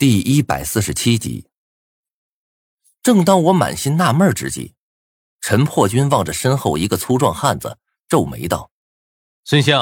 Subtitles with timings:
[0.00, 1.46] 第一百四十七集。
[3.02, 4.72] 正当我满心纳闷之际，
[5.42, 7.76] 陈破军望着身后一个粗壮汉子，
[8.08, 8.70] 皱眉道
[9.44, 9.76] ：“孙兴，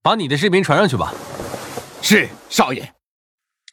[0.00, 1.12] 把你的视频传上去吧。
[2.00, 2.94] ”“是，少爷。”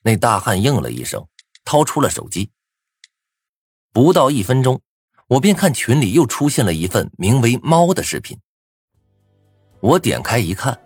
[0.02, 1.28] 那大汉应了一声，
[1.64, 2.50] 掏出了手机。
[3.94, 4.82] 不到一分钟，
[5.28, 8.40] 我便看群里又出现了一份名为“猫”的视频。
[9.82, 10.82] 我点开一看，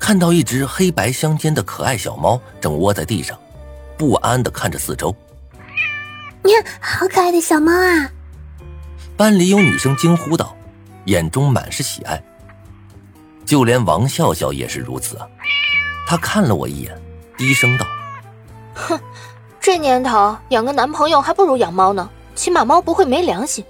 [0.00, 3.38] 看到一只黑白相间的可爱小猫正窝在地上，
[3.98, 5.14] 不安的看着四周。
[6.42, 8.08] 你好可爱的小猫啊！
[9.16, 10.56] 班里有女生惊呼道，
[11.06, 12.22] 眼中满是喜爱。
[13.44, 15.26] 就连王笑笑也是如此啊！
[16.06, 16.96] 她看了我一眼，
[17.36, 17.84] 低声道
[18.74, 19.00] ：“哼，
[19.60, 23.64] 这年头养个男朋友还不如养猫呢，起码猫不会没良心。”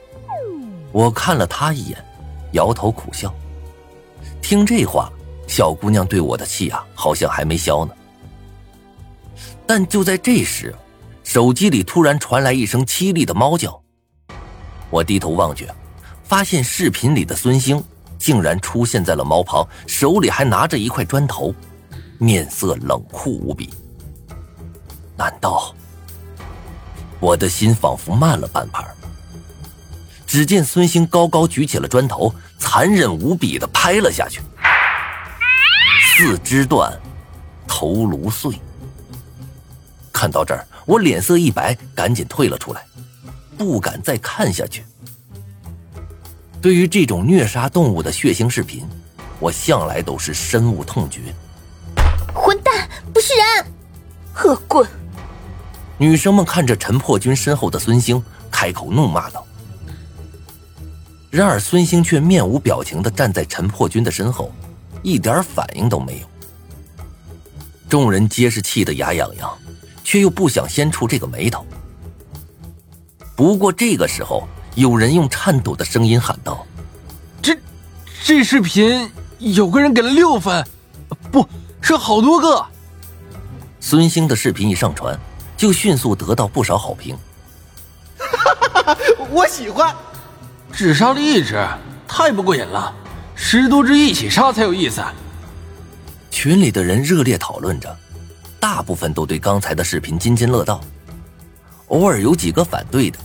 [0.92, 2.04] 我看了她一眼，
[2.52, 3.32] 摇头苦笑。
[4.42, 5.10] 听这话，
[5.46, 7.94] 小姑娘对我的气啊，好像还没消呢。
[9.68, 10.74] 但就在这时，
[11.22, 13.78] 手机里突然传来一声凄厉的猫叫，
[14.88, 15.68] 我低头望去，
[16.24, 17.84] 发现视频里的孙兴
[18.16, 21.54] 竟然出现在了猫旁，手里还拿着一块砖头，
[22.16, 23.68] 面色冷酷无比。
[25.18, 25.74] 难道？
[27.20, 28.82] 我的心仿佛慢了半拍。
[30.26, 34.40] 只见孙兴高高举起了砖头，残忍无比的拍了下去，
[36.16, 36.90] 四肢断，
[37.66, 38.58] 头颅碎。
[40.18, 40.66] 看到这儿。
[40.84, 42.84] 我脸色一白，赶紧退了出来，
[43.56, 44.84] 不敢再看下去。
[46.60, 48.84] 对于这种虐杀动物的血腥视频，
[49.38, 51.32] 我向来都是深恶痛绝。
[52.34, 53.72] 混蛋，不是人！
[54.42, 54.88] 恶棍！
[55.98, 59.46] 女生们看着陈破军身后的孙兴，开口怒骂道。
[61.30, 64.50] 然而孙兴却面无表情的站在陈破军的身后，
[65.00, 66.26] 一点反应都没有。
[67.88, 69.58] 众人皆是气得牙痒痒。
[70.08, 71.66] 却又不想先触这个眉头。
[73.36, 76.66] 不过这个时候，有人用颤抖的声音喊道
[77.42, 77.54] ：“这，
[78.24, 80.66] 这视频有个人给了六分，
[81.30, 81.46] 不
[81.82, 82.64] 是好多个。”
[83.80, 85.14] 孙兴的视频一上传，
[85.58, 87.14] 就迅速得到不少好评。
[88.16, 88.98] 哈哈哈！
[89.28, 89.94] 我喜欢，
[90.72, 91.62] 只杀了一只，
[92.08, 92.94] 太不过瘾了，
[93.34, 95.04] 十多只一起杀才有意思。
[96.30, 97.94] 群里的人热烈讨论着。
[98.60, 100.80] 大部分都对刚才的视频津津乐道，
[101.88, 103.18] 偶尔有几个反对的，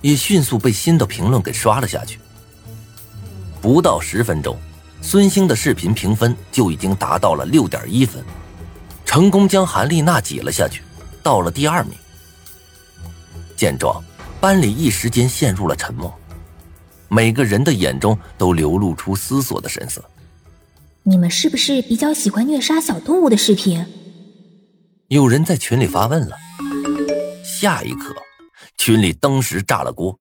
[0.00, 2.18] 也迅速被新的评论给刷了下去。
[3.60, 4.56] 不到十分钟，
[5.02, 8.24] 孙兴的视频评分就已经达到了六点一分，
[9.04, 10.82] 成功将韩丽娜挤了下去，
[11.22, 11.92] 到了第二名。
[13.54, 14.02] 见状，
[14.40, 16.10] 班里一时间陷入了沉默，
[17.08, 20.02] 每个人的眼中都流露出思索的神色。
[21.02, 23.86] 你们是不是比较喜欢虐杀小动物的视频？
[25.10, 26.36] 有人在群里发问了，
[27.42, 28.14] 下一刻，
[28.78, 30.16] 群里登时炸了锅。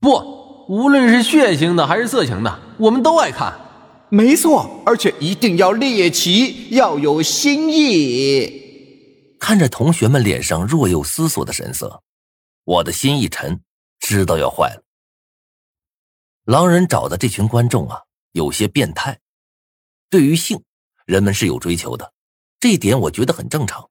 [0.00, 3.56] 不，无论是血腥的还是色情的，我们都爱看。
[4.08, 9.36] 没错，而且一定要猎奇，要有新意。
[9.38, 12.02] 看着同学们脸上若有思索的神色，
[12.64, 13.60] 我的心一沉，
[14.00, 14.82] 知道要坏了。
[16.46, 19.20] 狼人找的这群观众啊，有些变态。
[20.10, 20.60] 对于性，
[21.04, 22.12] 人们是有追求的，
[22.58, 23.88] 这一点我觉得很正常。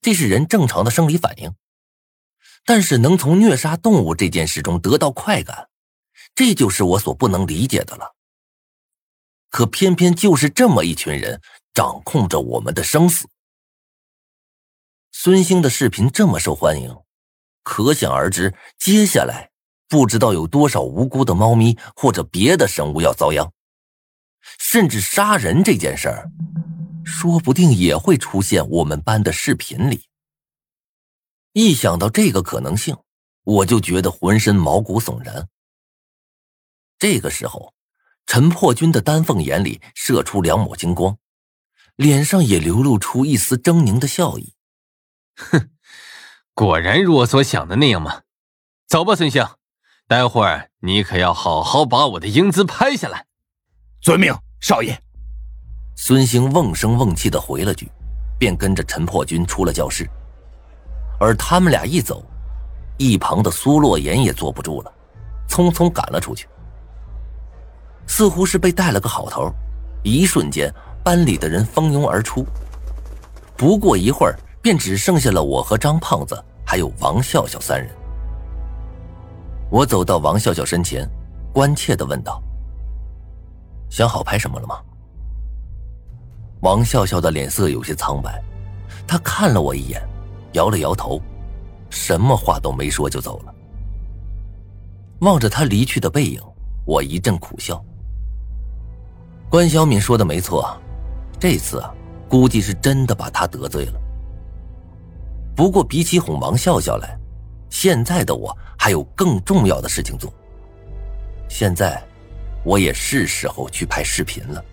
[0.00, 1.52] 这是人正常的生理反应，
[2.64, 5.68] 但是能从虐杀动物这件事中得到快感，
[6.34, 8.14] 这就是我所不能理解的了。
[9.50, 11.40] 可偏偏就是这么一群人
[11.72, 13.28] 掌控着我们的生死。
[15.10, 16.94] 孙兴的视频这么受欢迎，
[17.62, 19.50] 可想而知，接下来
[19.88, 23.50] 不知道有多少无辜的猫咪或者别的生物要遭殃，
[24.58, 26.30] 甚至杀人这件事儿。
[27.10, 30.04] 说不定也会出现我们班的视频里。
[31.54, 32.94] 一想到这个可能性，
[33.44, 35.48] 我就觉得浑身毛骨悚然。
[36.98, 37.72] 这个时候，
[38.26, 41.16] 陈破军的丹凤眼里射出两抹金光，
[41.96, 44.54] 脸上也流露出一丝狰狞的笑意。
[45.36, 45.70] 哼，
[46.52, 48.22] 果然如我所想的那样吗？
[48.86, 49.48] 走吧，孙兴，
[50.06, 53.26] 待会儿你可要好好把我的英姿拍下来。
[54.02, 55.02] 遵命，少爷。
[56.00, 57.90] 孙兴瓮声瓮气的回了句，
[58.38, 60.08] 便跟着陈破军出了教室。
[61.18, 62.24] 而他们俩一走，
[62.98, 64.92] 一旁的苏洛言也坐不住了，
[65.48, 66.46] 匆匆赶了出去。
[68.06, 69.52] 似乎是被带了个好头，
[70.04, 70.72] 一瞬间
[71.02, 72.46] 班里的人蜂拥而出。
[73.56, 77.90] 不过一会儿，便只剩下了我和张胖子还有王笑笑三人。
[79.68, 81.04] 我走到王笑笑身前，
[81.52, 82.40] 关切的问道
[83.90, 84.78] ：“想好拍什么了吗？”
[86.60, 88.42] 王笑笑的脸色有些苍白，
[89.06, 90.02] 他看了我一眼，
[90.52, 91.20] 摇了摇头，
[91.88, 93.54] 什么话都没说就走了。
[95.20, 96.40] 望着他离去的背影，
[96.84, 97.82] 我一阵苦笑。
[99.48, 100.76] 关小敏说的没错，
[101.38, 101.94] 这次啊，
[102.28, 104.00] 估计是真的把他得罪了。
[105.54, 107.18] 不过比起哄王笑笑来，
[107.70, 110.32] 现在的我还有更重要的事情做。
[111.48, 112.02] 现在，
[112.64, 114.64] 我也是时候去拍视频了。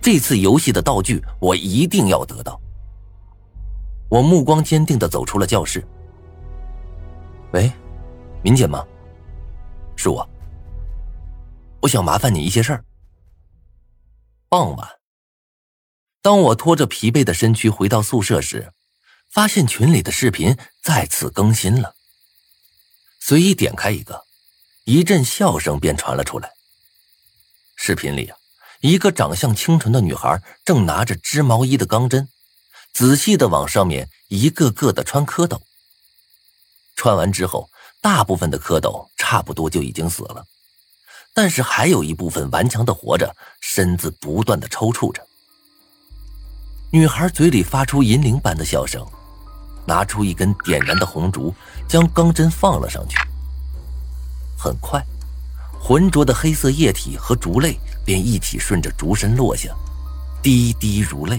[0.00, 2.60] 这次游戏的道具我一定要得到。
[4.08, 5.86] 我目光坚定的走出了教室。
[7.52, 7.70] 喂，
[8.42, 8.86] 敏姐吗？
[9.96, 10.28] 是我。
[11.80, 12.84] 我想麻烦你一些事儿。
[14.48, 14.88] 傍晚，
[16.22, 18.72] 当我拖着疲惫的身躯回到宿舍时，
[19.30, 21.94] 发现群里的视频再次更新了。
[23.20, 24.24] 随意点开一个，
[24.84, 26.50] 一阵笑声便传了出来。
[27.76, 28.37] 视频里啊，
[28.80, 32.28] 一个长相清纯的女孩正拿着织毛衣的钢针，
[32.92, 35.60] 仔细的往上面一个个的穿蝌蚪。
[36.94, 37.68] 穿完之后，
[38.00, 40.44] 大部分的蝌蚪差不多就已经死了，
[41.34, 45.26] 但是还有一部分顽强的活着，身子不断的抽搐着。
[46.90, 49.06] 女孩嘴里发出银铃般的笑声。
[49.86, 51.54] 拿出一根点燃的红烛，
[51.88, 53.16] 将钢针放了上去。
[54.54, 55.02] 很快，
[55.80, 59.68] 浑浊的黑色液体和烛泪便一起顺着竹身落下，
[60.42, 61.38] 滴滴如泪。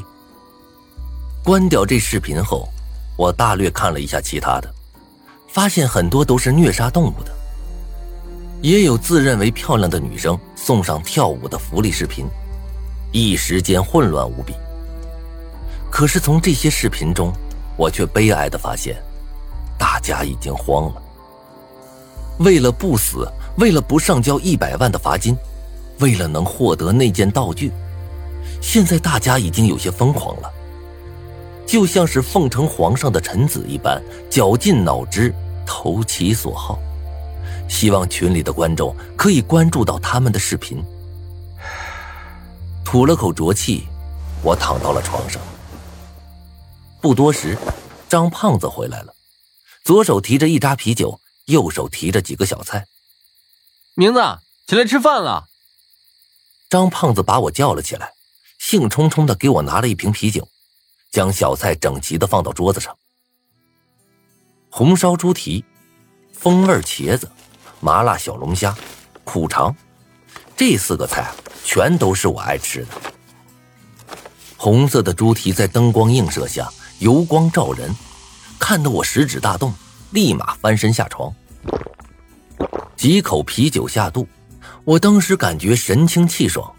[1.43, 2.69] 关掉这视频后，
[3.17, 4.71] 我大略看了一下其他的，
[5.47, 7.31] 发现很多都是虐杀动物的，
[8.61, 12.27] 也有自认为漂亮的女生送上跳舞的福利视频，
[13.11, 14.53] 一时间混乱无比。
[15.89, 17.33] 可是从这些视频中，
[17.77, 18.95] 我却悲哀的发现，
[19.75, 21.01] 大家已经慌了。
[22.41, 23.27] 为了不死，
[23.57, 25.35] 为了不上交一百万的罚金，
[25.99, 27.71] 为了能获得那件道具，
[28.61, 30.51] 现在大家已经有些疯狂了，
[31.65, 35.33] 就像是奉承皇上的臣子一般，绞尽脑汁，
[35.65, 36.79] 投其所好，
[37.67, 40.83] 希望群里的观众可以关注到他们的视频。
[42.83, 43.87] 吐了口浊气，
[44.41, 45.41] 我躺到了床上。
[47.01, 47.57] 不多时，
[48.07, 49.13] 张胖子回来了，
[49.83, 52.87] 左手提着一扎啤酒，右手提着几个小菜。
[53.95, 54.21] 明子，
[54.65, 55.48] 起来吃饭了。
[56.69, 58.13] 张胖子把我叫了起来，
[58.59, 60.47] 兴冲冲的给我拿了一瓶啤酒，
[61.11, 62.95] 将小菜整齐的放到桌子上。
[64.69, 65.65] 红烧猪蹄、
[66.31, 67.27] 风味茄子、
[67.79, 68.77] 麻辣小龙虾、
[69.23, 69.75] 苦肠，
[70.55, 71.31] 这四个菜
[71.63, 72.89] 全都是我爱吃的。
[74.55, 76.71] 红色的猪蹄在灯光映射下。
[76.99, 77.95] 油光照人，
[78.59, 79.73] 看得我食指大动，
[80.11, 81.33] 立马翻身下床。
[82.97, 84.27] 几口啤酒下肚，
[84.83, 86.71] 我当时感觉神清气爽，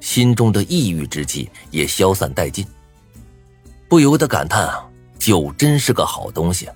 [0.00, 2.66] 心中的抑郁之气也消散殆尽，
[3.88, 4.84] 不由得感叹啊，
[5.18, 6.68] 酒真是个好东西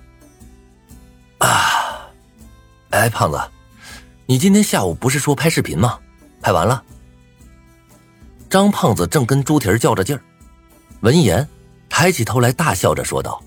[1.39, 2.09] 啊！
[2.91, 3.39] 哎，胖子，
[4.25, 5.99] 你今天下午不是说拍视频吗？
[6.41, 6.83] 拍完了。
[8.49, 10.21] 张胖子正跟猪蹄儿较着劲儿，
[11.01, 11.47] 闻言。
[11.91, 13.43] 抬起头来，大笑着说道：“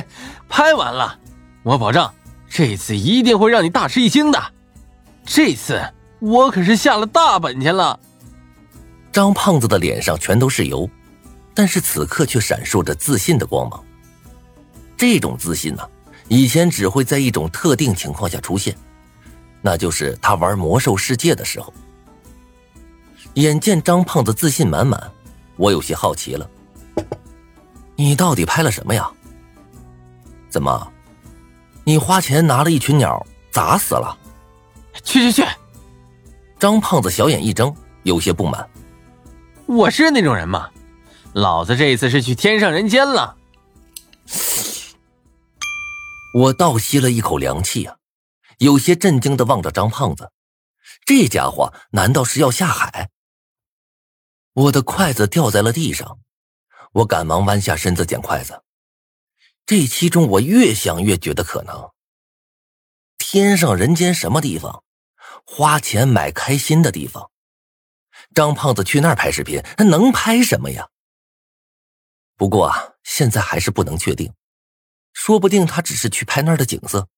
[0.48, 1.18] 拍完了，
[1.64, 2.08] 我保证
[2.48, 4.53] 这次一定会让你大吃一惊的。
[5.24, 5.80] 这次
[6.20, 7.98] 我可是下了大本钱了。”
[9.12, 10.88] 张胖子的脸上全都是油，
[11.54, 13.82] 但是此刻却闪烁着自信的光芒。
[14.96, 15.88] 这种自信呢，
[16.28, 18.76] 以前只会在一种特定情况下出现，
[19.62, 21.72] 那就是他玩魔兽世界的时候。
[23.34, 25.10] 眼见张胖子自信满满，
[25.56, 26.48] 我有些好奇了。
[27.96, 29.10] 你到底拍了什么呀？
[30.48, 30.92] 怎么，
[31.84, 34.16] 你花钱拿了一群鸟砸死了？
[35.02, 35.46] 去去去！
[36.58, 37.74] 张胖子小眼一睁，
[38.04, 38.68] 有些不满。
[39.66, 40.70] 我是那种人吗？
[41.32, 43.36] 老子这一次是去天上人间了。
[46.34, 47.96] 我倒吸了一口凉气啊，
[48.58, 50.30] 有些震惊的望着张胖子，
[51.04, 53.10] 这家伙难道是要下海？
[54.52, 56.18] 我的筷子掉在了地上。
[56.92, 58.62] 我赶忙弯下身子捡筷子，
[59.66, 61.90] 这其中我越想越觉得可能。
[63.18, 64.83] 天上人间什么地方？
[65.44, 67.30] 花钱买开心的地方。
[68.34, 70.88] 张胖子去那儿拍视频，他能拍什么呀？
[72.36, 74.32] 不过啊，现在还是不能确定，
[75.12, 77.08] 说不定他只是去拍那儿的景色。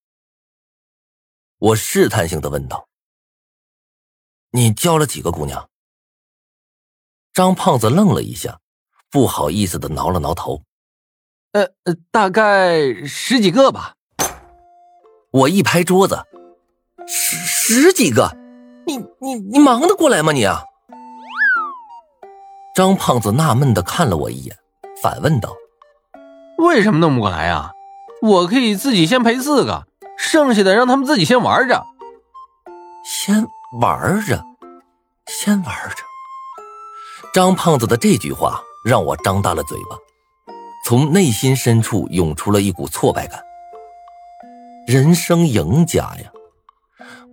[1.59, 2.89] 我试探性的问道
[4.53, 5.71] ：“你交了几个姑娘？”
[7.33, 8.61] 张胖子愣了一下。
[9.09, 10.63] 不好意思的挠了挠头，
[11.53, 13.95] 呃呃，大概十几个吧。
[15.31, 16.23] 我一拍桌子，
[17.07, 17.37] 十
[17.69, 18.31] 十几个，
[18.87, 20.63] 你你你忙得过来吗你啊？
[22.77, 24.57] 张胖子纳闷的看了我一眼，
[25.03, 25.53] 反问道
[26.59, 27.73] ：“为什么弄不过来啊？
[28.23, 29.85] 我可以自己先陪四个，
[30.17, 31.85] 剩下的让他们自己先玩着。
[33.05, 33.45] 先
[33.81, 34.45] 玩着，
[35.27, 35.97] 先玩着。
[37.35, 39.97] 张胖子的这句话让我张大了嘴巴，
[40.85, 43.43] 从内心深处涌出了一股挫败感。
[44.87, 46.31] 人生赢家呀！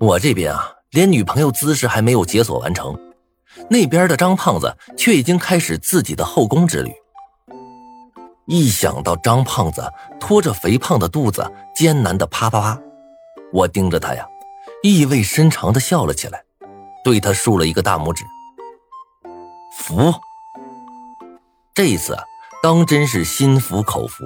[0.03, 2.93] 我这边啊，连女朋友姿势还没有解锁完成，
[3.69, 6.93] 那边的张胖子却已经开始自己的后宫之旅。
[8.45, 12.81] 一想到张胖子拖着肥胖的肚子艰难的啪啪啪，
[13.53, 14.27] 我盯着他呀，
[14.83, 16.43] 意味深长的笑了起来，
[17.01, 18.25] 对他竖了一个大拇指。
[19.77, 20.13] 服，
[21.73, 22.17] 这一次
[22.61, 24.25] 当真是心服口服。